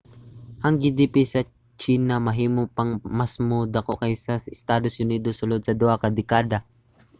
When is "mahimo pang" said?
2.27-2.91